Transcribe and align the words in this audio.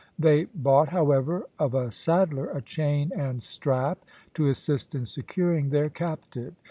They 0.17 0.45
bought, 0.45 0.89
however, 0.89 1.45
of 1.59 1.75
a 1.75 1.91
saddler 1.91 2.47
a 2.49 2.59
chain 2.59 3.11
and 3.15 3.43
strap 3.43 4.03
to 4.33 4.47
assist 4.47 4.95
in 4.95 5.05
securing 5.05 5.69
their 5.69 5.91
captive. 5.91 6.55